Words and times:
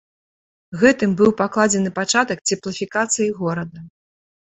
Гэтым 0.83 1.13
быў 1.19 1.31
пакладзены 1.43 1.89
пачатак 2.01 2.43
цеплафікацыі 2.51 3.33
горада. 3.41 3.79